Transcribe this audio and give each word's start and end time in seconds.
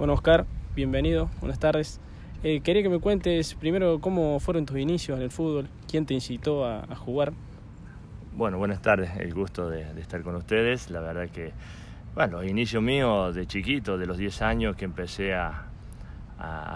Bueno, 0.00 0.14
Oscar, 0.14 0.46
bienvenido, 0.74 1.28
buenas 1.40 1.58
tardes. 1.58 2.00
Eh, 2.42 2.62
quería 2.62 2.82
que 2.82 2.88
me 2.88 3.00
cuentes 3.00 3.52
primero 3.52 4.00
cómo 4.00 4.40
fueron 4.40 4.64
tus 4.64 4.78
inicios 4.78 5.18
en 5.18 5.22
el 5.22 5.30
fútbol, 5.30 5.68
quién 5.90 6.06
te 6.06 6.14
incitó 6.14 6.64
a, 6.64 6.96
jugar. 6.96 7.34
Bueno, 8.34 8.56
buenas 8.56 8.80
tardes, 8.80 9.10
el 9.18 9.34
gusto 9.34 9.68
de, 9.68 9.82
estar 10.00 10.22
con 10.22 10.36
ustedes. 10.36 10.88
La 10.88 11.00
verdad 11.00 11.28
que, 11.28 11.52
bueno, 12.14 12.40
los 12.40 12.50
inicios 12.50 12.82
míos 12.82 13.34
de 13.34 13.46
chiquito, 13.46 13.98
de 13.98 14.06
los 14.06 14.16
10 14.16 14.40
años 14.40 14.74
que 14.74 14.86
empecé 14.86 15.34
a, 15.34 15.66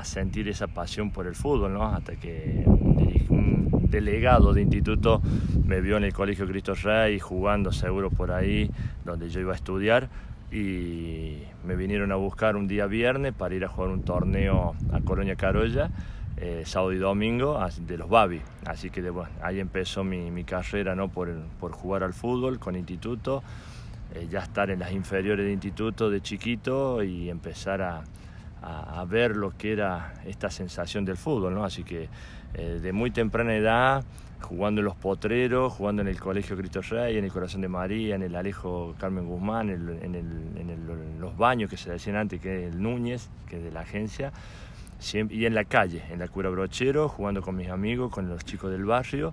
sentir 0.03 0.47
esa 0.51 0.67
pasión 0.67 1.11
por 1.11 1.27
el 1.27 1.35
fútbol, 1.35 1.73
¿no? 1.73 1.85
Hasta 1.87 2.17
que 2.17 2.63
un, 2.67 3.89
delegado 3.89 4.53
de 4.53 4.61
instituto 4.61 5.23
me 5.65 5.81
vio 5.81 5.97
en 5.97 6.05
el 6.05 6.13
Colegio 6.13 6.47
Cristo 6.47 6.75
Rey 6.75 7.19
jugando 7.19 7.73
seguro 7.73 8.11
por 8.11 8.33
ahí, 8.33 8.71
donde 9.03 9.31
yo 9.31 9.41
iba 9.41 9.53
a 9.53 9.57
estudiar 9.57 10.11
y 10.55 11.43
me 11.65 11.75
vinieron 11.75 12.13
a 12.13 12.15
buscar 12.15 12.55
un 12.55 12.69
día 12.69 12.87
viernes 12.87 13.35
para 13.35 13.57
ir 13.57 13.65
a 13.65 13.69
jugar 13.69 13.91
un 13.91 14.03
torneo 14.03 14.77
a 14.93 15.01
Colonia 15.01 15.35
Carolla, 15.35 15.91
eh, 16.37 16.63
sábado 16.65 16.93
y 16.93 16.99
domingo, 16.99 17.59
de 17.81 17.99
los 17.99 18.09
Babi. 18.09 18.41
Así 18.65 18.91
que 18.91 19.03
ahí 19.43 19.59
empezó 19.59 20.05
mi, 20.05 20.45
carrera 20.45 20.95
¿no? 20.95 21.09
por, 21.09 21.35
jugar 21.73 22.05
al 22.05 22.15
fútbol 22.15 22.61
con 22.61 22.77
instituto, 22.77 23.43
eh, 24.15 24.29
ya 24.31 24.41
estar 24.41 24.71
en 24.71 24.79
las 24.79 24.93
inferiores 24.93 25.45
de 25.45 25.53
instituto 25.53 26.09
de 26.09 26.21
chiquito 26.21 27.03
y 27.03 27.31
empezar 27.31 27.83
a, 27.83 28.05
ver 29.07 29.37
lo 29.37 29.57
que 29.57 29.73
era 29.73 30.15
esta 30.27 30.51
sensación 30.51 31.05
del 31.05 31.17
fútbol. 31.17 31.55
¿no? 31.55 31.65
Así 31.65 31.85
que 31.85 32.09
eh, 32.55 32.81
de 32.83 32.93
muy 32.93 33.11
temprana 33.11 33.55
edad 33.55 34.05
jugando 34.45 34.81
en 34.81 34.85
los 34.85 34.95
potreros, 34.95 35.73
jugando 35.73 36.03
en 36.03 36.09
el 36.09 36.21
Colegio 36.21 36.57
Cristo 36.57 36.83
Rey, 36.83 37.17
en 37.17 37.25
el 37.25 37.33
Corazón 37.33 37.63
de 37.63 37.69
María, 37.69 38.15
en 38.15 38.23
el 38.23 38.35
Alejo 38.37 38.95
Carmen 38.99 39.27
Guzmán, 39.27 39.71
en, 39.71 41.19
los 41.19 41.37
baños 41.37 41.71
que 41.71 41.77
se 41.77 41.91
decían 41.91 42.17
antes, 42.17 42.41
que 42.41 42.67
es 42.67 42.75
el 42.75 42.83
Núñez, 42.83 43.31
que 43.49 43.57
es 43.57 43.65
de 43.65 43.73
la 43.73 43.81
agencia, 43.81 44.33
y 45.31 45.47
en 45.47 45.55
la 45.55 45.65
calle, 45.65 46.03
en 46.11 46.19
la 46.19 46.29
Cura 46.29 46.51
Brochero, 46.51 47.09
jugando 47.09 47.43
con 47.43 47.57
mis 47.57 47.69
amigos, 47.69 48.13
con 48.13 48.29
los 48.29 48.45
chicos 48.45 48.71
del 48.71 48.85
barrio, 48.85 49.33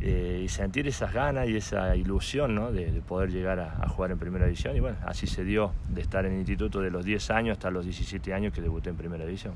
eh, 0.00 0.42
y 0.44 0.48
sentir 0.48 0.86
esas 0.86 1.12
ganas 1.12 1.48
y 1.48 1.56
esa 1.56 1.96
ilusión 1.96 2.54
¿no? 2.54 2.70
de, 2.70 2.86
poder 3.06 3.32
llegar 3.32 3.58
a, 3.58 3.88
jugar 3.88 4.12
en 4.12 4.18
Primera 4.18 4.44
División. 4.44 4.76
Y 4.76 4.80
bueno, 4.80 4.96
así 5.04 5.26
se 5.26 5.44
dio 5.44 5.72
de 5.88 6.00
estar 6.00 6.24
en 6.24 6.32
el 6.32 6.38
instituto 6.38 6.80
de 6.80 6.90
los 6.90 7.04
10 7.04 7.30
años 7.30 7.52
hasta 7.54 7.70
los 7.70 7.84
17 7.84 8.32
años 8.32 8.52
que 8.52 8.60
debuté 8.60 8.90
en 8.90 8.96
Primera 8.96 9.24
División. 9.24 9.54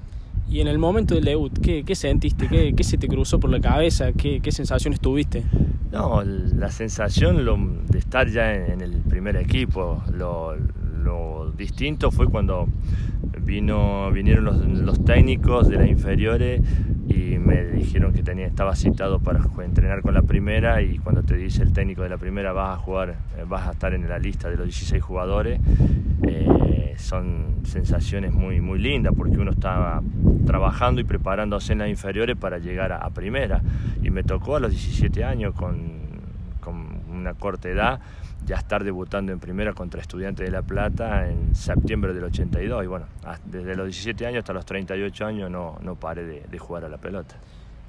Y 0.48 0.60
en 0.60 0.66
el 0.66 0.78
momento 0.78 1.14
del 1.14 1.24
debut, 1.24 1.56
¿qué, 1.62 1.84
qué 1.84 1.94
sentiste? 1.94 2.48
¿Qué, 2.48 2.74
¿Qué, 2.74 2.82
se 2.82 2.98
te 2.98 3.06
cruzó 3.06 3.38
por 3.38 3.50
la 3.50 3.60
cabeza? 3.60 4.12
¿Qué, 4.12 4.40
qué 4.40 4.50
sensaciones 4.50 4.98
tuviste? 4.98 5.44
No, 5.92 6.22
la 6.24 6.70
sensación 6.70 7.86
de 7.86 7.98
estar 7.98 8.28
ya 8.28 8.52
en, 8.52 8.80
el 8.80 9.00
primer 9.02 9.36
equipo, 9.36 10.02
lo, 10.12 10.56
lo, 10.56 11.52
distinto 11.56 12.10
fue 12.10 12.26
cuando 12.28 12.66
vino, 13.42 14.10
vinieron 14.10 14.44
los, 14.44 14.56
los 14.66 15.04
técnicos 15.04 15.68
de 15.68 15.76
las 15.76 15.88
inferiores 15.88 16.60
y 17.12 17.38
me 17.38 17.64
dijeron 17.64 18.12
que 18.12 18.22
tenía, 18.22 18.46
estaba 18.46 18.74
citado 18.74 19.18
para 19.18 19.40
entrenar 19.62 20.02
con 20.02 20.14
la 20.14 20.22
primera 20.22 20.80
y 20.82 20.98
cuando 20.98 21.22
te 21.22 21.36
dice 21.36 21.62
el 21.62 21.72
técnico 21.72 22.02
de 22.02 22.08
la 22.08 22.16
primera 22.16 22.52
vas 22.52 22.78
a 22.78 22.80
jugar, 22.80 23.10
eh, 23.36 23.44
vas 23.46 23.68
a 23.68 23.72
estar 23.72 23.92
en 23.92 24.08
la 24.08 24.18
lista 24.18 24.48
de 24.48 24.56
los 24.56 24.66
16 24.66 25.02
jugadores, 25.02 25.60
eh, 26.26 26.94
son 26.96 27.56
sensaciones 27.64 28.32
muy, 28.32 28.60
muy 28.60 28.78
lindas 28.78 29.12
porque 29.16 29.36
uno 29.36 29.50
estaba 29.50 30.02
trabajando 30.46 31.00
y 31.00 31.04
preparándose 31.04 31.72
en 31.72 31.80
las 31.80 31.88
inferiores 31.88 32.36
para 32.36 32.58
llegar 32.58 32.92
a, 32.92 33.08
primera. 33.10 33.60
Y 34.02 34.10
me 34.10 34.22
tocó 34.22 34.56
a 34.56 34.60
los 34.60 34.70
17 34.70 35.24
años 35.24 35.54
con, 35.54 35.90
con 36.60 36.86
una 37.10 37.34
corta 37.34 37.68
edad 37.68 38.00
ya 38.46 38.56
estar 38.56 38.84
debutando 38.84 39.32
en 39.32 39.38
primera 39.38 39.72
contra 39.72 40.00
Estudiantes 40.00 40.46
de 40.46 40.52
La 40.52 40.62
Plata 40.62 41.28
en 41.28 41.54
septiembre 41.54 42.12
del 42.12 42.24
82. 42.24 42.84
Y 42.84 42.86
bueno, 42.86 43.06
desde 43.44 43.74
los 43.76 43.86
17 43.86 44.26
años 44.26 44.40
hasta 44.40 44.52
los 44.52 44.66
38 44.66 45.26
años 45.26 45.50
no, 45.50 45.78
no 45.82 45.94
paré 45.94 46.24
de, 46.24 46.58
jugar 46.58 46.84
a 46.84 46.88
la 46.88 46.98
pelota. 46.98 47.36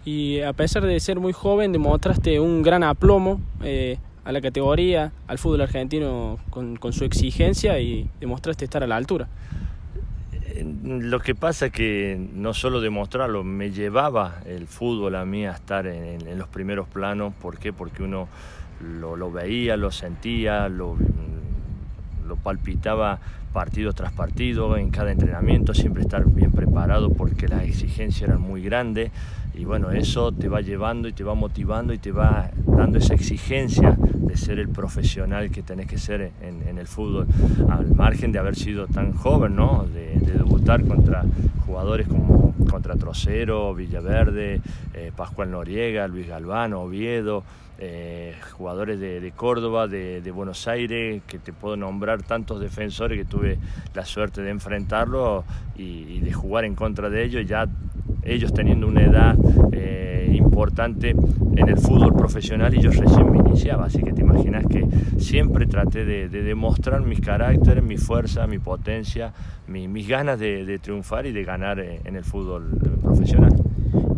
Y 0.05 0.41
a 0.41 0.53
pesar 0.53 0.85
de 0.85 0.99
ser 0.99 1.19
muy 1.19 1.33
joven, 1.33 1.71
demostraste 1.71 2.39
un 2.39 2.61
gran 2.61 2.83
aplomo 2.83 3.39
eh, 3.63 3.97
a 4.25 4.31
la 4.31 4.41
categoría, 4.41 5.11
al 5.27 5.37
fútbol 5.37 5.61
argentino 5.61 6.39
con, 6.49 6.75
con, 6.75 6.93
su 6.93 7.05
exigencia 7.05 7.79
y 7.79 8.09
demostraste 8.19 8.65
estar 8.65 8.83
a 8.83 8.87
la 8.87 8.97
altura. 8.97 9.27
Lo 10.83 11.19
que 11.19 11.35
pasa 11.35 11.67
es 11.67 11.71
que 11.71 12.29
no 12.33 12.53
solo 12.53 12.79
demostrarlo, 12.79 13.43
me 13.43 13.71
llevaba 13.71 14.41
el 14.45 14.67
fútbol 14.67 15.15
a 15.15 15.25
mí 15.25 15.45
a 15.45 15.51
estar 15.51 15.87
en, 15.87 16.27
en 16.27 16.37
los 16.37 16.47
primeros 16.47 16.87
planos. 16.87 17.33
¿Por 17.33 17.57
qué? 17.57 17.73
Porque 17.73 18.03
uno 18.03 18.27
lo, 18.99 19.31
veía, 19.31 19.77
lo 19.77 19.91
sentía, 19.91 20.69
lo, 20.69 20.97
lo 22.27 22.35
palpitaba 22.37 23.19
partido 23.53 23.93
tras 23.93 24.11
partido, 24.11 24.75
en 24.75 24.89
cada 24.89 25.11
entrenamiento, 25.11 25.73
siempre 25.73 26.01
estar 26.01 26.25
bien 26.25 26.51
preparado 26.51 27.11
porque 27.11 27.47
las 27.47 27.63
exigencias 27.63 28.29
eran 28.29 28.41
muy 28.41 28.63
grandes 28.63 29.11
y 29.53 29.65
bueno, 29.65 29.91
eso 29.91 30.31
te 30.31 30.49
va 30.49 30.61
llevando 30.61 31.07
y 31.07 31.13
te 31.13 31.23
va 31.23 31.35
motivando 31.35 31.93
y 31.93 31.99
te 31.99 32.11
va 32.11 32.49
dando 32.65 32.97
esa 32.97 33.13
exigencia 33.13 33.95
de 33.99 34.35
ser 34.35 34.57
el 34.57 34.69
profesional 34.69 35.51
que 35.51 35.61
tenés 35.61 35.85
que 35.85 35.99
ser 35.99 36.31
en, 36.41 36.77
el 36.77 36.87
fútbol, 36.87 37.27
al 37.69 37.93
margen 37.93 38.31
de 38.31 38.39
haber 38.39 38.55
sido 38.55 38.87
tan 38.87 39.13
joven, 39.13 39.55
¿no? 39.55 39.85
de, 39.93 40.19
debutar 40.33 40.83
contra 40.83 41.23
jugadores 41.65 42.07
como 42.07 42.42
contra 42.73 42.95
Trocero, 42.95 43.75
Villaverde, 43.75 44.59
eh, 44.95 45.11
Pascual 45.15 45.51
Noriega, 45.51 46.07
Luis 46.07 46.27
Galvano, 46.27 46.81
Oviedo, 46.81 47.43
eh, 47.77 48.35
jugadores 48.53 48.99
de, 48.99 49.31
Córdoba, 49.35 49.87
de, 49.87 50.31
Buenos 50.31 50.67
Aires, 50.67 51.21
que 51.27 51.37
te 51.37 51.53
puedo 51.53 51.77
nombrar 51.77 52.23
tantos 52.23 52.59
defensores 52.59 53.15
que 53.19 53.25
tuve 53.25 53.59
la 53.93 54.05
suerte 54.05 54.41
de 54.41 54.49
enfrentarlo 54.49 55.43
y, 55.77 56.19
de 56.21 56.33
jugar 56.33 56.65
en 56.65 56.73
contra 56.73 57.11
de 57.11 57.23
ellos, 57.23 57.45
ya 57.45 57.67
ellos 58.23 58.51
teniendo 58.55 58.87
una 58.87 59.03
edad 59.03 59.35
eh, 59.71 60.12
importante 60.53 61.15
en 61.55 61.67
el 61.67 61.77
fútbol 61.79 62.13
profesional 62.13 62.75
y 62.75 62.81
yo 62.81 62.91
recién 62.91 63.31
me 63.31 63.39
iniciaba, 63.39 63.85
así 63.85 64.03
que 64.03 64.13
te 64.13 64.21
imaginas 64.21 64.63
que 64.67 64.87
siempre 65.17 65.65
traté 65.65 66.05
de, 66.05 66.29
demostrar 66.29 67.01
mis 67.01 67.21
caracteres, 67.21 67.83
mi 67.83 67.97
fuerza, 67.97 68.45
mi 68.45 68.59
potencia, 68.59 69.33
mis 69.67 70.07
ganas 70.07 70.39
de, 70.39 70.79
triunfar 70.79 71.25
y 71.25 71.31
de 71.31 71.43
ganar 71.43 71.79
eh, 71.79 72.01
en 72.05 72.15
el 72.15 72.23
fútbol 72.23 72.77
profesional. 73.01 73.51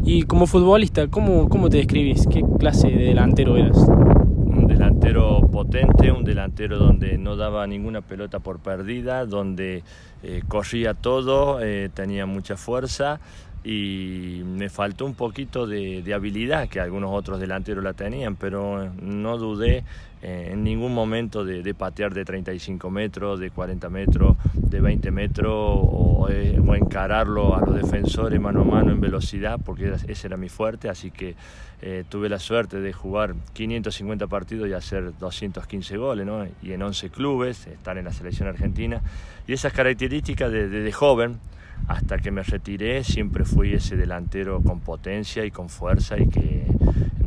Y 0.03 0.23
como 0.23 0.45
futbolista, 0.45 1.07
¿cómo, 1.07 1.47
cómo 1.47 1.69
te 1.69 1.77
describís? 1.77 2.27
¿Qué 2.27 2.43
clase 2.59 2.89
de 2.89 3.05
delantero 3.05 3.55
eras? 3.55 3.77
Un 3.77 4.67
delantero 4.67 5.47
potente, 5.49 6.11
un 6.11 6.25
delantero 6.25 6.77
donde 6.77 7.17
no 7.17 7.37
daba 7.37 7.65
ninguna 7.65 8.01
pelota 8.01 8.39
por 8.39 8.59
perdida, 8.59 9.25
donde 9.25 9.83
eh, 10.21 10.41
corría 10.47 10.95
todo, 10.95 11.61
eh, 11.61 11.89
tenía 11.93 12.25
mucha 12.25 12.57
fuerza 12.57 13.21
y 13.65 14.43
me 14.45 14.69
faltó 14.69 15.05
un 15.05 15.15
poquito 15.15 15.65
de, 15.65 16.13
habilidad 16.13 16.69
que 16.69 16.79
algunos 16.79 17.09
otros 17.11 17.39
delanteros 17.39 17.83
la 17.83 17.93
tenían, 17.93 18.35
pero 18.35 18.91
no 19.01 19.37
dudé 19.39 19.83
eh, 20.21 20.49
en 20.51 20.63
ningún 20.63 20.93
momento 20.93 21.43
de, 21.43 21.73
patear 21.73 22.13
de 22.13 22.23
35 22.25 22.91
metros, 22.91 23.39
de 23.39 23.49
40 23.49 23.89
metros, 23.89 24.37
de 24.53 24.79
20 24.79 25.09
metros 25.09 25.51
o, 25.51 26.27
eh, 26.29 26.61
encararlo 26.75 27.55
a 27.55 27.61
los 27.61 27.75
defensores 27.75 28.39
mano 28.39 28.61
a 28.61 28.65
mano 28.65 28.91
en 28.91 29.01
velocidad, 29.01 29.59
porque 29.63 29.91
ese 30.07 30.27
era 30.27 30.37
mi 30.37 30.49
fuerte, 30.49 30.87
así 30.87 31.09
que 31.09 31.35
eh, 31.81 32.03
tuve 32.07 32.29
la 32.29 32.37
suerte 32.37 32.79
de 32.79 32.93
jugar 32.93 33.33
550 33.53 34.27
partidos 34.27 34.69
y 34.69 34.73
hacer 34.73 35.17
215 35.17 35.97
goles, 35.97 36.25
¿no? 36.25 36.45
y 36.61 36.73
en 36.73 36.83
11 36.83 37.09
clubes, 37.09 37.65
estar 37.65 37.97
en 37.97 38.05
la 38.05 38.13
selección 38.13 38.47
argentina, 38.47 39.01
y 39.47 39.53
esas 39.53 39.73
características 39.73 40.51
de 40.51 40.91
joven, 40.91 41.39
hasta 41.87 42.17
que 42.17 42.31
me 42.31 42.43
retiré 42.43 43.03
siempre 43.03 43.45
fui 43.45 43.73
ese 43.73 43.95
delantero 43.95 44.61
con 44.61 44.79
potencia 44.79 45.45
y 45.45 45.51
con 45.51 45.69
fuerza 45.69 46.17
y 46.17 46.27
que 46.27 46.65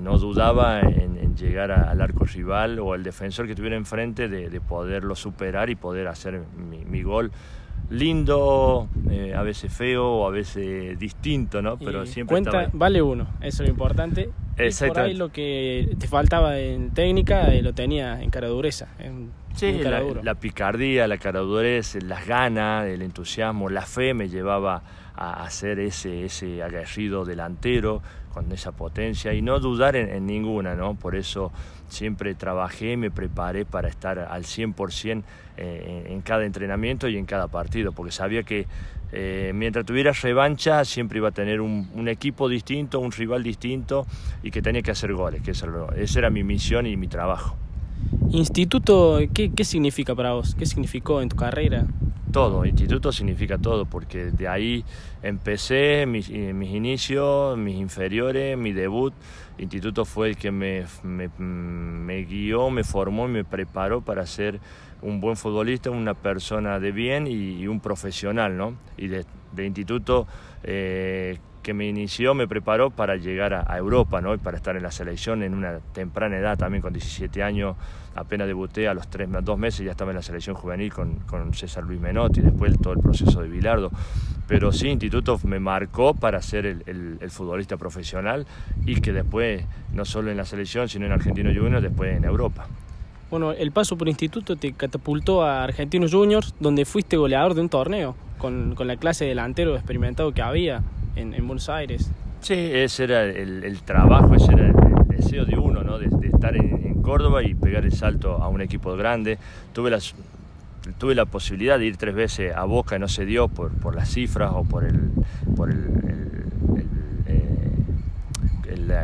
no 0.00 0.18
dudaba 0.18 0.80
en, 0.80 1.08
llegar 1.36 1.70
al 1.70 2.00
arco 2.00 2.24
rival 2.24 2.80
o 2.80 2.94
al 2.94 3.04
defensor 3.04 3.46
que 3.46 3.54
tuviera 3.54 3.76
enfrente 3.76 4.26
de, 4.26 4.60
poderlo 4.60 5.14
superar 5.14 5.70
y 5.70 5.76
poder 5.76 6.08
hacer 6.08 6.42
mi, 6.56 7.02
gol 7.02 7.30
lindo, 7.90 8.88
eh, 9.10 9.34
a 9.34 9.42
veces 9.42 9.72
feo 9.72 10.06
o 10.06 10.26
a 10.26 10.30
veces 10.30 10.98
distinto, 10.98 11.62
¿no? 11.62 11.78
Pero 11.78 12.06
siempre 12.06 12.34
cuenta, 12.34 12.70
vale 12.72 13.02
uno, 13.02 13.26
eso 13.40 13.62
es 13.62 13.68
lo 13.68 13.72
importante. 13.72 14.30
Y 14.58 14.88
por 14.88 14.98
ahí 14.98 15.14
lo 15.14 15.30
que 15.30 15.94
te 15.98 16.08
faltaba 16.08 16.58
en 16.58 16.90
técnica 16.90 17.52
eh, 17.54 17.62
lo 17.62 17.74
tenía 17.74 18.20
en 18.20 18.30
cara 18.30 18.48
dureza. 18.48 18.88
Sí, 19.54 19.80
la, 19.82 20.34
picardía, 20.34 21.08
la 21.08 21.18
caradurez, 21.18 21.96
las 22.04 22.26
ganas, 22.26 22.86
el 22.86 23.02
entusiasmo, 23.02 23.68
la 23.68 23.82
fe 23.82 24.14
me 24.14 24.28
llevaba 24.28 24.82
a 25.18 25.42
hacer 25.42 25.80
ese, 25.80 26.24
ese 26.24 26.62
aguerrido 26.62 27.24
delantero 27.24 28.02
con 28.32 28.52
esa 28.52 28.70
potencia 28.72 29.34
y 29.34 29.42
no 29.42 29.58
dudar 29.58 29.96
en, 29.96 30.26
ninguna, 30.26 30.76
¿no? 30.76 30.94
Por 30.94 31.16
eso 31.16 31.50
siempre 31.88 32.34
trabajé, 32.34 32.96
me 32.96 33.10
preparé 33.10 33.64
para 33.64 33.88
estar 33.88 34.18
al 34.18 34.44
100% 34.44 35.22
eh, 35.56 36.06
en 36.08 36.20
cada 36.20 36.44
entrenamiento 36.44 37.08
y 37.08 37.16
en 37.16 37.26
cada 37.26 37.48
partido, 37.48 37.90
porque 37.92 38.12
sabía 38.12 38.44
que 38.44 38.66
eh, 39.10 39.52
mientras 39.54 39.84
tuviera 39.84 40.12
revancha 40.12 40.84
siempre 40.84 41.18
iba 41.18 41.28
a 41.28 41.32
tener 41.32 41.60
un, 41.60 42.08
equipo 42.08 42.48
distinto, 42.48 43.00
un 43.00 43.10
rival 43.10 43.42
distinto 43.42 44.06
y 44.42 44.52
que 44.52 44.62
tenía 44.62 44.82
que 44.82 44.92
hacer 44.92 45.12
goles, 45.14 45.42
que 45.42 45.50
esa 45.50 46.18
era 46.18 46.30
mi 46.30 46.44
misión 46.44 46.86
y 46.86 46.96
mi 46.96 47.08
trabajo. 47.08 47.56
Instituto, 48.30 49.18
¿qué, 49.34 49.50
¿qué 49.50 49.64
significa 49.64 50.14
para 50.14 50.34
vos? 50.34 50.54
¿Qué 50.54 50.66
significó 50.66 51.22
en 51.22 51.28
tu 51.28 51.36
carrera? 51.36 51.86
Todo, 52.28 52.64
instituto 52.64 53.12
significa 53.12 53.58
todo, 53.58 53.84
porque 53.86 54.26
de 54.26 54.48
ahí 54.48 54.84
empecé 55.22 56.06
mis, 56.06 56.28
eh, 56.30 56.52
mis 56.52 56.70
inicios, 56.70 57.56
mis 57.58 57.76
inferiores, 57.76 58.56
mi 58.56 58.72
debut. 58.72 59.12
Instituto 59.58 60.04
fue 60.04 60.28
el 60.28 60.36
que 60.36 60.52
me, 60.52 60.84
me, 61.02 62.24
guió, 62.24 62.70
me 62.70 62.84
formó 62.84 63.26
y 63.26 63.32
me 63.32 63.44
preparó 63.44 64.00
para 64.00 64.24
ser 64.26 64.60
un 65.02 65.20
buen 65.20 65.36
futbolista, 65.36 65.90
una 65.90 66.14
persona 66.14 66.78
de 66.78 66.92
bien 66.92 67.26
y, 67.26 67.66
un 67.66 67.80
profesional, 67.80 68.56
¿no? 68.56 68.74
Y 68.96 69.08
de, 69.08 69.24
instituto 69.56 70.28
eh, 70.62 71.38
que 71.68 71.74
me 71.74 71.86
inició, 71.86 72.32
me 72.32 72.48
preparó 72.48 72.88
para 72.88 73.16
llegar 73.16 73.52
a, 73.52 73.76
Europa, 73.76 74.22
¿no? 74.22 74.32
Y 74.32 74.38
para 74.38 74.56
estar 74.56 74.74
en 74.74 74.82
la 74.82 74.90
selección 74.90 75.42
en 75.42 75.52
una 75.52 75.80
temprana 75.92 76.38
edad, 76.38 76.56
también 76.56 76.80
con 76.80 76.94
17 76.94 77.42
años, 77.42 77.76
apenas 78.14 78.46
debuté 78.46 78.88
a 78.88 78.94
los 78.94 79.06
tres, 79.08 79.28
dos 79.42 79.58
meses 79.58 79.84
ya 79.84 79.90
estaba 79.90 80.10
en 80.12 80.16
la 80.16 80.22
selección 80.22 80.56
juvenil 80.56 80.90
con, 80.90 81.16
con 81.26 81.52
César 81.52 81.84
Luis 81.84 82.00
Menotti, 82.00 82.40
después 82.40 82.74
todo 82.80 82.94
el 82.94 83.00
proceso 83.00 83.42
de 83.42 83.50
Bilardo. 83.50 83.90
Pero 84.46 84.72
sí, 84.72 84.88
Instituto 84.88 85.38
me 85.44 85.60
marcó 85.60 86.14
para 86.14 86.40
ser 86.40 86.64
el, 86.64 87.18
el, 87.20 87.30
futbolista 87.30 87.76
profesional 87.76 88.46
y 88.86 89.02
que 89.02 89.12
después, 89.12 89.62
no 89.92 90.06
solo 90.06 90.30
en 90.30 90.38
la 90.38 90.46
selección, 90.46 90.88
sino 90.88 91.04
en 91.04 91.12
Argentino 91.12 91.50
Juniors, 91.54 91.82
después 91.82 92.16
en 92.16 92.24
Europa. 92.24 92.66
Bueno, 93.30 93.52
el 93.52 93.72
paso 93.72 93.98
por 93.98 94.08
Instituto 94.08 94.56
te 94.56 94.72
catapultó 94.72 95.42
a 95.44 95.64
Argentinos 95.64 96.14
Juniors, 96.14 96.54
donde 96.60 96.86
fuiste 96.86 97.18
goleador 97.18 97.52
de 97.52 97.60
un 97.60 97.68
torneo, 97.68 98.16
con, 98.38 98.74
con 98.74 98.86
la 98.86 98.96
clase 98.96 99.26
delantero 99.26 99.76
experimentado 99.76 100.32
que 100.32 100.40
había 100.40 100.82
en, 101.18 101.46
Buenos 101.46 101.68
Aires. 101.68 102.10
Sí, 102.40 102.54
ese 102.54 103.04
era 103.04 103.24
el, 103.24 103.80
trabajo, 103.82 104.34
ese 104.34 104.52
era 104.52 104.68
el, 104.68 104.74
deseo 105.08 105.44
de 105.44 105.58
uno, 105.58 105.82
¿no? 105.82 105.98
de, 105.98 106.06
estar 106.26 106.56
en, 106.56 107.02
Córdoba 107.02 107.42
y 107.42 107.54
pegar 107.54 107.84
el 107.84 107.92
salto 107.92 108.34
a 108.34 108.48
un 108.48 108.60
equipo 108.60 108.94
grande. 108.94 109.38
Tuve 109.72 109.90
las, 109.90 110.14
tuve 110.98 111.14
la 111.14 111.24
posibilidad 111.24 111.78
de 111.78 111.86
ir 111.86 111.96
tres 111.96 112.14
veces 112.14 112.54
a 112.54 112.64
Boca 112.64 112.96
y 112.96 112.98
no 112.98 113.08
se 113.08 113.24
dio 113.24 113.48
por, 113.48 113.72
por 113.72 113.94
las 113.94 114.10
cifras 114.10 114.50
o 114.52 114.64
por 114.64 114.84
el, 114.84 115.10
por 115.56 115.70
el, 115.70 116.47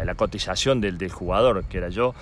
eh, 0.01 0.05
la, 0.05 0.15
cotización 0.15 0.81
del, 0.81 0.99
del, 0.99 1.11
jugador, 1.11 1.65
que 1.65 1.79
era 1.79 1.89
yo. 1.89 2.15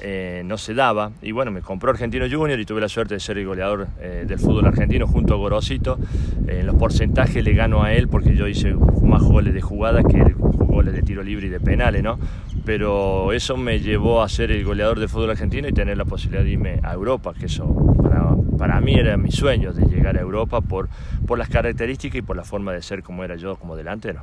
Eh, 0.00 0.42
no 0.44 0.58
se 0.58 0.74
daba. 0.74 1.12
Y 1.22 1.32
bueno, 1.32 1.50
me 1.50 1.62
compró 1.62 1.90
Argentino 1.90 2.26
Junior 2.30 2.60
y 2.60 2.66
tuve 2.66 2.80
la 2.80 2.88
suerte 2.88 3.14
de 3.14 3.20
ser 3.20 3.38
el 3.38 3.46
goleador 3.46 3.88
eh, 4.00 4.24
del 4.26 4.38
fútbol 4.38 4.66
argentino 4.66 5.06
junto 5.06 5.34
a 5.34 5.36
Gorosito. 5.36 5.98
Eh, 6.46 6.58
en 6.60 6.66
los 6.66 6.76
porcentajes 6.76 7.42
le 7.42 7.54
gano 7.54 7.82
a 7.82 7.92
él 7.94 8.08
porque 8.08 8.34
yo 8.36 8.46
hice 8.46 8.74
más 8.74 9.22
goles 9.22 9.54
de 9.54 9.62
jugada 9.62 10.02
que 10.02 10.34
goles 10.38 10.92
de 10.92 11.02
tiro 11.02 11.22
libre 11.22 11.46
y 11.46 11.50
de 11.50 11.60
penales, 11.60 12.02
¿no? 12.02 12.18
Pero 12.64 13.32
eso 13.32 13.56
me 13.56 13.80
llevó 13.80 14.22
a 14.22 14.28
ser 14.28 14.50
el 14.50 14.64
goleador 14.64 14.98
del 15.00 15.08
fútbol 15.08 15.30
argentino 15.30 15.68
y 15.68 15.72
tener 15.72 15.96
la 15.96 16.04
posibilidad 16.04 16.44
de 16.44 16.50
irme 16.50 16.80
a 16.82 16.92
Europa, 16.92 17.32
que 17.38 17.46
eso 17.46 17.96
para, 18.02 18.34
para 18.58 18.80
mí 18.80 18.94
era 18.94 19.16
mi 19.16 19.30
sueño 19.30 19.72
de 19.72 19.86
llegar 19.86 20.18
a 20.18 20.20
Europa 20.20 20.60
por, 20.60 20.88
por 21.26 21.38
las 21.38 21.48
características 21.48 22.18
y 22.18 22.22
por 22.22 22.36
la 22.36 22.44
forma 22.44 22.72
de 22.72 22.82
ser 22.82 23.02
como 23.02 23.24
era 23.24 23.36
yo 23.36 23.56
como 23.56 23.76
delantero. 23.76 24.20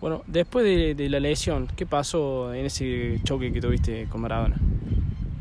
Bueno, 0.00 0.22
después 0.26 0.64
de, 0.64 1.08
la 1.10 1.20
lesión, 1.20 1.68
¿qué 1.76 1.84
pasó 1.84 2.54
en 2.54 2.64
ese 2.64 3.20
choque 3.22 3.52
que 3.52 3.60
tuviste 3.60 4.06
con 4.08 4.22
Maradona? 4.22 4.56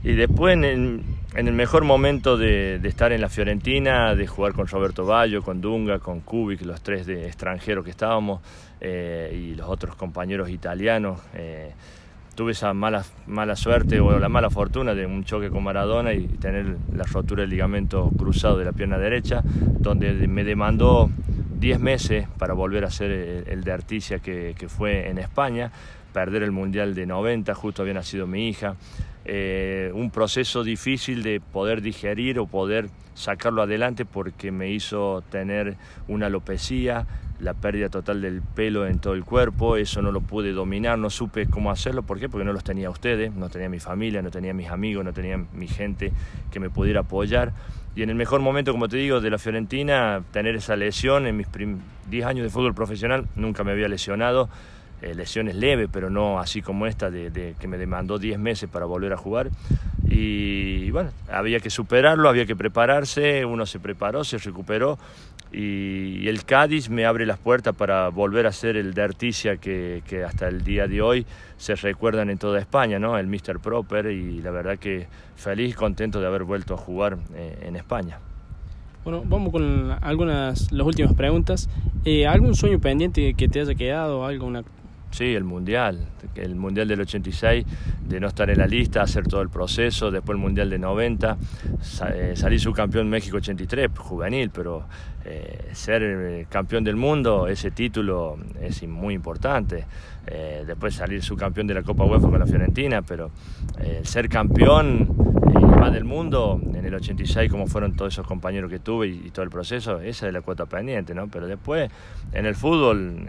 Y 0.04 0.12
después, 0.16 0.54
en 0.54 1.06
el, 1.34 1.54
mejor 1.54 1.86
momento 1.86 2.38
de, 2.38 2.76
estar 2.84 3.14
en 3.14 3.22
la 3.22 3.30
Fiorentina, 3.30 4.16
de 4.16 4.28
jugar 4.28 4.52
con 4.52 4.68
Roberto 4.68 5.06
Ballo, 5.06 5.44
con 5.44 5.62
Dunga, 5.62 6.00
con 6.00 6.20
Kubik, 6.20 6.64
los 6.64 6.82
tres 6.82 7.06
de 7.06 7.28
extranjeros 7.28 7.86
que 7.86 7.92
estábamos, 7.92 8.42
eh, 8.82 9.34
y 9.34 9.56
los 9.56 9.70
otros 9.70 9.96
compañeros 9.96 10.50
italianos, 10.50 11.22
eh, 11.36 11.72
tuve 12.36 12.52
esa 12.52 12.74
mala, 12.74 13.06
mala 13.28 13.56
suerte 13.56 14.02
o 14.02 14.20
la 14.20 14.30
mala 14.30 14.50
fortuna 14.50 14.94
de 14.94 15.06
un 15.06 15.24
choque 15.24 15.50
con 15.50 15.64
Maradona 15.64 16.14
y 16.14 16.28
tener 16.28 16.76
la 16.94 17.06
rotura 17.06 17.42
del 17.42 17.50
ligamento 17.50 18.12
cruzado 18.18 18.58
de 18.58 18.66
la 18.66 18.74
pierna 18.74 18.98
derecha, 18.98 19.42
donde 19.46 20.28
me 20.28 20.44
demandó 20.44 21.10
10 21.60 21.80
meses 21.82 22.28
para 22.38 22.54
volver 22.54 22.86
a 22.86 22.90
ser 22.90 23.12
el, 23.12 23.64
de 23.64 23.72
Articia 23.72 24.20
que, 24.20 24.56
fue 24.70 25.10
en 25.10 25.18
España, 25.18 25.72
perder 26.14 26.44
el 26.44 26.52
Mundial 26.52 26.96
de 26.96 27.06
90, 27.06 27.54
justo 27.54 27.82
había 27.82 27.94
nacido 27.94 28.28
mi 28.28 28.48
hija. 28.48 28.76
Eh, 29.26 29.92
un 29.94 30.10
proceso 30.10 30.64
difícil 30.64 31.22
de 31.22 31.42
poder 31.42 31.82
digerir 31.82 32.40
o 32.40 32.48
poder 32.48 32.90
sacarlo 33.14 33.62
adelante 33.62 34.06
porque 34.06 34.52
me 34.52 34.72
hizo 34.72 35.22
tener 35.30 35.76
una 36.08 36.28
alopecia, 36.28 37.06
la 37.40 37.54
pérdida 37.54 37.90
total 37.90 38.22
del 38.22 38.42
pelo 38.42 38.86
en 38.86 39.00
todo 39.00 39.14
el 39.14 39.24
cuerpo, 39.24 39.78
eso 39.78 40.02
no 40.02 40.12
lo 40.12 40.22
pude 40.22 40.52
dominar, 40.52 40.98
no 40.98 41.10
supe 41.10 41.48
cómo 41.48 41.72
hacerlo, 41.72 42.04
¿por 42.04 42.20
qué? 42.20 42.30
Porque 42.30 42.46
no 42.46 42.54
los 42.54 42.64
tenía 42.64 42.90
ustedes, 42.90 43.34
no 43.34 43.50
tenía 43.50 43.70
mi 43.70 43.80
familia, 43.80 44.22
no 44.22 44.30
tenía 44.30 44.54
mis 44.54 44.70
amigos, 44.70 45.06
no 45.06 45.14
tenía 45.14 45.38
mi 45.38 45.68
gente 45.68 46.12
que 46.52 46.60
me 46.60 46.70
pudiera 46.70 47.02
apoyar. 47.02 47.54
Y 47.96 48.04
en 48.04 48.10
el 48.10 48.16
mejor 48.16 48.42
momento, 48.42 48.72
como 48.72 48.88
te 48.88 48.98
digo, 48.98 49.22
de 49.22 49.30
la 49.30 49.38
Fiorentina, 49.38 50.22
tener 50.32 50.56
esa 50.56 50.76
lesión 50.76 51.26
en 51.28 51.38
mis 51.38 51.48
10 52.10 52.26
años 52.26 52.44
de 52.44 52.50
fútbol 52.50 52.74
profesional, 52.74 53.28
nunca 53.36 53.64
me 53.64 53.72
había 53.72 53.88
lesionado, 53.88 54.50
eh, 55.02 55.14
lesiones 55.16 55.56
leves, 55.56 55.90
pero 55.92 56.10
no 56.10 56.40
así 56.40 56.62
como 56.62 56.86
esta 56.88 57.10
de, 57.10 57.56
que 57.60 57.68
me 57.68 57.78
demandó 57.78 58.20
10 58.20 58.40
meses 58.40 58.70
para 58.70 58.86
volver 58.86 59.14
a 59.14 59.18
jugar. 59.18 59.50
Y 60.10 60.90
bueno, 60.92 61.12
había 61.32 61.60
que 61.60 61.70
superarlo, 61.70 62.30
había 62.30 62.46
que 62.46 62.56
prepararse, 62.56 63.46
uno 63.46 63.66
se 63.66 63.80
preparó, 63.80 64.24
se 64.24 64.38
recuperó 64.40 64.98
y, 65.52 66.28
el 66.28 66.46
Cádiz 66.46 66.90
me 66.90 67.06
abre 67.06 67.26
las 67.26 67.40
puertas 67.40 67.76
para 67.76 68.10
volver 68.10 68.46
a 68.46 68.52
ser 68.52 68.78
el 68.78 68.94
de 68.94 69.02
Articia 69.02 69.58
que, 69.58 70.04
que, 70.08 70.24
hasta 70.24 70.48
el 70.48 70.64
día 70.64 70.88
de 70.88 71.02
hoy 71.02 71.26
se 71.58 71.76
recuerdan 71.76 72.30
en 72.30 72.38
toda 72.38 72.60
España, 72.60 73.00
¿no? 73.00 73.18
el 73.18 73.28
Mr. 73.28 73.60
Proper 73.60 74.08
y 74.08 74.42
la 74.42 74.52
verdad 74.52 74.78
que 74.78 75.08
feliz 75.36 75.72
y 75.72 75.74
contento 75.74 76.22
de 76.22 76.28
haber 76.28 76.44
vuelto 76.44 76.76
a 76.76 76.78
jugar 76.78 77.18
eh, 77.36 77.58
en 77.64 77.76
España. 77.76 78.20
Bueno, 79.04 79.24
vamos 79.26 79.52
con 79.52 79.98
algunas 80.02 80.72
las 80.72 80.86
últimas 80.86 81.14
preguntas. 81.14 81.70
Eh, 82.06 82.28
¿Algún 82.28 82.54
sueño 82.54 82.80
pendiente 82.80 83.34
que 83.34 83.48
te 83.48 83.62
haya 83.62 83.74
quedado? 83.74 84.26
¿Alguna 84.26 84.64
Sí, 85.12 85.34
el 85.36 85.44
Mundial, 85.44 86.08
el 86.36 86.56
Mundial 86.56 86.88
del 86.88 87.02
86, 87.02 87.66
de 88.08 88.20
no 88.20 88.28
estar 88.28 88.50
en 88.50 88.60
la 88.60 88.68
lista, 88.68 89.02
hacer 89.02 89.28
todo 89.28 89.42
el 89.42 89.50
proceso, 89.50 90.12
después 90.12 90.36
el 90.36 90.42
Mundial 90.42 90.70
de 90.70 90.78
90, 90.78 91.38
eh, 92.14 92.34
salir 92.36 92.60
subcampeón 92.60 93.10
México 93.10 93.38
83, 93.38 93.90
juvenil, 93.98 94.52
pero 94.52 94.86
eh, 95.26 95.70
ser 95.74 96.04
eh, 96.04 96.46
campeón 96.50 96.84
del 96.84 96.96
mundo, 96.96 97.48
ese 97.48 97.72
título 97.72 98.38
es 98.62 98.88
muy 98.88 99.14
importante. 99.14 99.86
después 100.68 100.94
salir 100.94 101.24
subcampeón 101.24 101.66
de 101.66 101.74
la 101.74 101.82
Copa 101.82 102.06
UEFA 102.06 102.30
con 102.30 102.40
la 102.40 102.46
Fiorentina, 102.46 103.02
pero 103.02 103.32
ser 104.04 104.30
campeón 104.30 105.08
en 106.22 106.86
el 106.86 106.94
86, 106.94 107.50
como 107.50 107.68
fueron 107.68 107.96
todos 107.96 108.14
esos 108.14 108.28
compañeros 108.28 108.70
que 108.70 108.80
tuve 108.80 109.08
y, 109.08 109.32
todo 109.32 109.44
el 109.44 109.50
proceso, 109.50 110.02
esa 110.02 110.28
es 110.28 110.34
la 110.34 110.42
cuota 110.42 110.66
pendiente, 110.66 111.14
¿no? 111.14 111.28
Pero 111.28 111.48
después 111.48 111.90
en 112.34 112.46
el 112.46 112.56
fútbol 112.56 113.28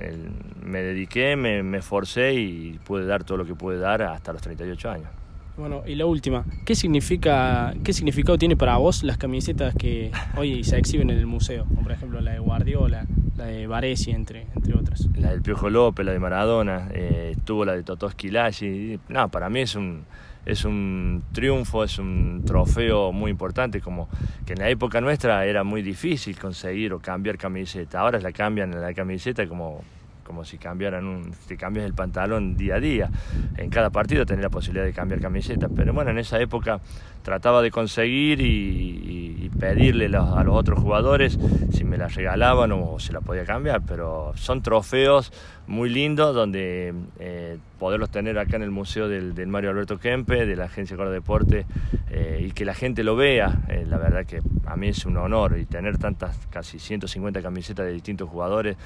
me 0.62 0.82
dediqué, 0.82 1.36
me 1.36 1.62
me 1.62 1.78
esforcé 1.78 2.34
y 2.34 2.78
pude 2.84 3.06
dar 3.06 3.24
todo 3.24 3.38
lo 3.38 3.44
que 3.44 3.54
pude 3.54 3.78
dar 3.78 4.02
hasta 4.02 4.32
los 4.32 4.42
38 4.42 4.90
años. 4.90 5.08
Bueno, 5.56 5.82
y 5.86 5.94
la 5.94 6.06
última, 6.06 6.44
¿qué 6.64 6.74
significa, 6.74 7.74
qué 7.84 7.92
significado 7.92 8.38
tiene 8.38 8.56
para 8.56 8.76
vos 8.78 9.02
las 9.02 9.18
camisetas 9.18 9.74
que 9.74 10.10
hoy 10.36 10.64
se 10.64 10.78
exhiben 10.78 11.10
en 11.10 11.18
el 11.18 11.26
museo? 11.26 11.66
Como 11.66 11.82
por 11.82 11.92
ejemplo 11.92 12.20
la 12.20 12.32
de 12.32 12.38
Guardiola, 12.38 13.06
la 13.36 13.44
de 13.44 13.66
Varesi, 13.66 14.10
entre, 14.10 14.46
entre 14.54 14.74
otras. 14.74 15.06
La 15.16 15.30
del 15.30 15.42
Piojo 15.42 15.68
López, 15.68 16.06
la 16.06 16.12
de 16.12 16.18
Maradona, 16.18 16.88
eh, 16.94 17.36
tuvo 17.44 17.64
la 17.64 17.74
de 17.74 17.82
Totó 17.82 18.06
Esquilachi. 18.06 19.00
No, 19.08 19.28
para 19.28 19.50
mí 19.50 19.60
es 19.60 19.74
un, 19.74 20.04
es 20.50 20.64
un 20.64 21.22
triunfo, 21.32 21.84
es 21.84 21.98
un 21.98 22.42
trofeo 22.44 23.12
muy 23.12 23.30
importante, 23.30 23.80
como 23.80 24.08
que 24.44 24.54
en 24.54 24.58
la 24.58 24.68
época 24.68 25.00
nuestra 25.00 25.44
era 25.46 25.64
muy 25.64 25.82
difícil 25.82 26.38
conseguir 26.38 26.92
o 26.92 27.00
cambiar 27.00 27.38
camiseta. 27.38 28.00
Ahora 28.00 28.18
la 28.20 28.32
cambian 28.32 28.80
la 28.80 28.92
camiseta 28.94 29.46
como 29.46 29.82
como 30.30 30.44
si 30.44 30.58
cambiaran 30.58 31.06
un, 31.06 31.34
cambias 31.58 31.84
el 31.84 31.92
pantalón 31.92 32.56
día 32.56 32.76
a 32.76 32.80
día. 32.80 33.10
En 33.56 33.68
cada 33.68 33.90
partido 33.90 34.24
tenés 34.24 34.44
la 34.44 34.48
posibilidad 34.48 34.84
de 34.84 34.92
cambiar 34.92 35.20
camiseta, 35.20 35.68
pero 35.68 35.92
bueno, 35.92 36.12
en 36.12 36.18
esa 36.18 36.40
época 36.40 36.80
trataba 37.24 37.62
de 37.62 37.72
conseguir 37.72 38.40
y, 38.40 39.50
pedirle 39.58 40.06
a 40.06 40.42
los 40.44 40.56
otros 40.56 40.78
jugadores 40.78 41.38
si 41.72 41.84
me 41.84 41.98
la 41.98 42.06
regalaban 42.06 42.72
o 42.72 42.98
se 42.98 43.12
la 43.12 43.20
podía 43.20 43.44
cambiar, 43.44 43.82
pero 43.84 44.32
son 44.36 44.62
trofeos 44.62 45.32
muy 45.70 45.88
lindos 45.88 46.34
donde 46.34 46.92
eh, 47.20 47.58
poderlos 47.78 48.10
tener 48.10 48.38
acá 48.40 48.56
en 48.56 48.62
el 48.62 48.72
Museo 48.72 49.08
del, 49.08 49.46
Mario 49.46 49.70
Alberto 49.70 49.98
Kempe, 49.98 50.44
de 50.44 50.56
la 50.56 50.64
Agencia 50.64 50.96
Córdoba 50.96 51.14
Deporte, 51.14 51.64
eh, 52.10 52.44
y 52.44 52.50
que 52.50 52.64
la 52.64 52.74
gente 52.74 53.04
lo 53.04 53.14
vea, 53.14 53.60
eh, 53.68 53.84
la 53.88 53.96
verdad 53.96 54.26
que 54.26 54.42
a 54.66 54.76
mí 54.76 54.88
es 54.88 55.06
un 55.06 55.16
honor 55.16 55.56
y 55.58 55.66
tener 55.66 55.96
tantas, 55.96 56.36
casi 56.50 56.80
150 56.80 57.40
camisetas 57.40 57.86
de 57.86 57.92
distintos 57.92 58.28
jugadores, 58.28 58.76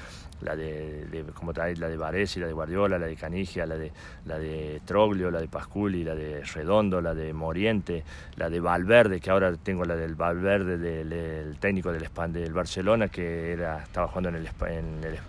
la 0.41 0.55
de, 0.55 1.25
como 1.33 1.53
trae, 1.53 1.75
la 1.75 1.89
de 1.89 1.97
Varesi, 1.97 2.39
la 2.39 2.45
de 2.45 2.53
Guardiola, 2.53 2.99
la 2.99 3.07
de 3.07 3.15
Canigia, 3.15 3.65
la 3.65 3.77
de, 3.77 3.91
la 4.25 4.37
de 4.37 4.81
Troglio, 4.85 5.31
la 5.31 5.41
de 5.41 5.47
Pasculi, 5.47 6.03
la 6.03 6.13
de 6.13 6.43
Redondo, 6.43 7.01
la 7.01 7.15
de 7.15 7.33
Moriente, 7.33 8.03
la 8.37 8.49
de 8.49 8.59
Valverde, 8.59 9.19
que 9.19 9.31
ahora 9.31 9.55
tengo 9.55 9.85
la 9.85 9.95
del 9.95 10.15
Valverde 10.15 10.77
del 10.77 11.57
técnico 11.57 11.91
del, 11.91 12.07
del 12.31 12.53
Barcelona, 12.53 13.07
que 13.07 13.53
era, 13.53 13.81
estaba 13.81 14.07
jugando 14.07 14.29
en 14.29 14.35
el, 14.35 14.47
en 14.67 15.03
el, 15.03 15.19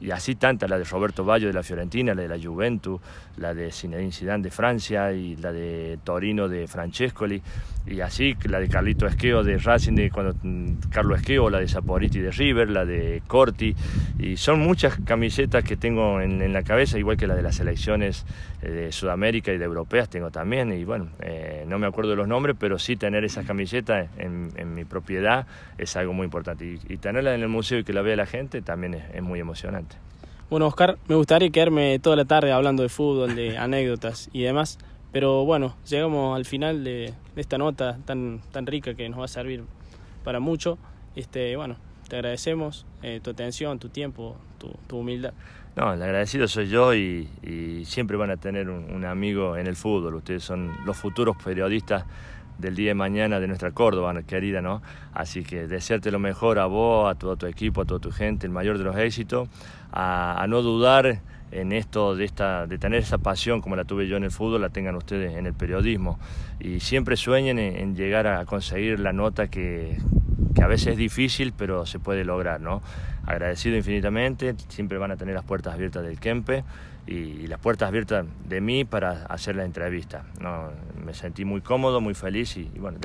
y 0.00 0.10
así 0.10 0.34
tantas, 0.34 0.68
la 0.68 0.78
de 0.78 0.84
Roberto 0.84 1.24
Ballo 1.24 1.46
de 1.46 1.54
la 1.54 1.62
Fiorentina, 1.62 2.14
la 2.14 2.22
de 2.22 2.28
la 2.28 2.38
Juventus, 2.42 3.00
la 3.38 3.54
de 3.54 3.72
Zinedine 3.72 4.12
Zidane 4.12 4.42
de 4.42 4.50
Francia 4.50 5.12
y 5.12 5.36
la 5.36 5.52
de 5.52 5.98
Torino 6.04 6.48
de 6.48 6.66
Francescoli. 6.66 7.42
Y 7.86 8.00
así 8.00 8.36
la 8.44 8.58
de 8.58 8.68
Carlito 8.68 9.06
Esqueo 9.06 9.44
de 9.44 9.58
Racing 9.58 9.94
de 9.94 10.10
cuando 10.10 10.34
mm, 10.42 10.90
Carlos 10.90 11.20
Esqueo, 11.20 11.48
la 11.48 11.60
de 11.60 11.68
Saporiti 11.68 12.18
de 12.18 12.32
River, 12.32 12.68
la 12.68 12.84
de 12.84 13.22
Corti. 13.26 13.76
Y 14.18 14.36
son 14.36 14.58
muchas 14.58 14.98
camisetas 15.04 15.62
que 15.62 15.76
tengo 15.76 16.20
en, 16.20 16.52
la 16.52 16.62
cabeza 16.62 16.98
igual 16.98 17.16
que 17.16 17.28
la 17.28 17.36
de 17.36 17.42
las 17.42 17.56
selecciones 17.56 18.26
eh, 18.62 18.68
de 18.68 18.92
Sudamérica 18.92 19.52
y 19.52 19.58
de 19.58 19.64
europeas 19.64 20.08
tengo 20.08 20.30
también. 20.30 20.72
Y 20.72 20.84
bueno 20.84 21.08
eh, 21.20 21.64
no 21.68 21.78
me 21.78 21.86
acuerdo 21.86 22.10
de 22.10 22.16
los 22.16 22.28
nombres 22.28 22.56
pero 22.58 22.78
sí 22.78 22.96
tener 22.96 23.24
esas 23.24 23.46
camisetas 23.46 24.08
en, 24.18 24.74
mi 24.74 24.84
propiedad 24.84 25.46
es 25.78 25.96
algo 25.96 26.12
muy 26.12 26.24
importante. 26.24 26.78
Y, 26.88 26.96
tenerla 26.96 27.34
en 27.34 27.42
el 27.42 27.48
museo 27.48 27.78
y 27.78 27.84
que 27.84 27.92
la 27.92 28.02
vea 28.02 28.16
la 28.16 28.26
gente 28.26 28.62
también 28.62 28.94
es 28.94 29.22
muy 29.22 29.38
emocionante. 29.38 29.85
Bueno, 30.48 30.68
Oscar, 30.68 30.96
me 31.08 31.16
gustaría 31.16 31.50
quedarme 31.50 31.98
toda 31.98 32.14
la 32.14 32.24
tarde 32.24 32.52
hablando 32.52 32.84
de 32.84 32.88
fútbol, 32.88 33.34
de 33.34 33.58
anécdotas 33.58 34.30
y 34.32 34.42
demás, 34.42 34.78
pero 35.10 35.44
bueno, 35.44 35.74
llegamos 35.88 36.36
al 36.36 36.44
final 36.44 36.84
de, 36.84 37.14
esta 37.34 37.58
nota 37.58 37.98
tan, 38.04 38.40
tan 38.52 38.64
rica 38.66 38.94
que 38.94 39.08
nos 39.08 39.18
va 39.18 39.24
a 39.24 39.28
servir 39.28 39.64
para 40.22 40.38
mucho. 40.38 40.78
Este, 41.16 41.56
bueno, 41.56 41.76
te 42.08 42.14
agradecemos 42.16 42.86
eh, 43.02 43.20
tu 43.22 43.30
atención, 43.30 43.80
tu 43.80 43.88
tiempo, 43.88 44.36
tu, 44.86 44.96
humildad. 44.96 45.32
No, 45.74 45.92
el 45.92 46.02
agradecido 46.02 46.46
soy 46.46 46.68
yo 46.68 46.94
y, 46.94 47.28
siempre 47.84 48.16
van 48.16 48.30
a 48.30 48.36
tener 48.36 48.70
un, 48.70 49.04
amigo 49.04 49.56
en 49.56 49.66
el 49.66 49.76
fútbol. 49.76 50.14
Ustedes 50.14 50.44
son 50.44 50.72
los 50.84 50.96
futuros 50.96 51.36
periodistas 51.42 52.04
del 52.58 52.74
día 52.74 52.88
de 52.88 52.94
mañana 52.94 53.40
de 53.40 53.46
nuestra 53.46 53.70
Córdoba, 53.72 54.14
querida, 54.22 54.62
¿no? 54.62 54.82
Así 55.12 55.42
que 55.42 55.66
desearte 55.66 56.10
lo 56.10 56.18
mejor 56.18 56.58
a 56.58 56.66
vos, 56.66 57.10
a 57.10 57.14
todo 57.14 57.36
tu 57.36 57.46
equipo, 57.46 57.82
a 57.82 57.84
toda 57.84 58.00
tu 58.00 58.10
gente, 58.10 58.46
el 58.46 58.52
mayor 58.52 58.78
de 58.78 58.84
los 58.84 58.96
éxitos, 58.96 59.48
a, 59.92 60.44
no 60.48 60.62
dudar 60.62 61.20
en 61.52 61.72
esto 61.72 62.16
de, 62.16 62.24
esta, 62.24 62.66
de 62.66 62.78
tener 62.78 63.00
esa 63.00 63.18
pasión 63.18 63.60
como 63.60 63.76
la 63.76 63.84
tuve 63.84 64.08
yo 64.08 64.16
en 64.16 64.24
el 64.24 64.30
fútbol, 64.30 64.60
la 64.60 64.70
tengan 64.70 64.96
ustedes 64.96 65.36
en 65.36 65.46
el 65.46 65.54
periodismo. 65.54 66.18
Y 66.60 66.80
siempre 66.80 67.16
sueñen 67.16 67.58
en, 67.58 67.94
llegar 67.94 68.26
a 68.26 68.44
conseguir 68.44 69.00
la 69.00 69.12
nota 69.12 69.48
que, 69.48 69.98
que 70.56 70.62
a 70.62 70.66
veces 70.66 70.88
es 70.88 70.96
difícil, 70.96 71.52
pero 71.56 71.84
se 71.84 71.98
puede 71.98 72.24
lograr, 72.24 72.60
¿no? 72.62 72.82
Agradecido 73.26 73.76
infinitamente, 73.76 74.54
siempre 74.68 74.96
van 74.96 75.10
a 75.10 75.16
tener 75.16 75.34
las 75.34 75.44
puertas 75.44 75.74
abiertas 75.74 76.02
del 76.02 76.18
Kempe 76.18 76.64
y, 77.06 77.46
las 77.46 77.60
puertas 77.60 77.88
abiertas 77.88 78.24
de 78.48 78.60
mí 78.62 78.84
para 78.86 79.26
hacer 79.26 79.54
la 79.54 79.64
entrevista. 79.64 80.24
¿no? 80.40 80.70
Me 81.04 81.12
sentí 81.12 81.44
muy 81.44 81.60
cómodo, 81.60 82.00
muy 82.00 82.14
feliz 82.14 82.56
y, 82.56 82.70
y 82.74 82.78
bueno, 82.78 82.98